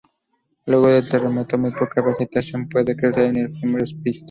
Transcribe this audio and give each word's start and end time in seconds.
Luego 0.65 0.87
del 0.87 1.07
terremoto 1.07 1.59
muy 1.59 1.69
poca 1.73 2.01
vegetación 2.01 2.67
puede 2.67 2.95
crecer 2.95 3.25
en 3.25 3.35
el 3.35 3.53
"Homer 3.63 3.83
Spit". 3.85 4.15